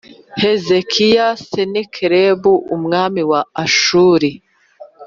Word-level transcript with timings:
Hezekiya 0.41 1.27
senakeribu 1.49 2.53
umwami 2.75 3.21
wa 3.31 3.41
ashuri 3.63 4.29